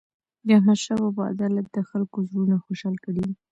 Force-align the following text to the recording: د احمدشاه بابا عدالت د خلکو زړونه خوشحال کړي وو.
د 0.45 0.47
احمدشاه 0.57 0.97
بابا 1.01 1.23
عدالت 1.33 1.65
د 1.71 1.77
خلکو 1.89 2.17
زړونه 2.29 2.55
خوشحال 2.65 2.95
کړي 3.05 3.21
وو. 3.25 3.33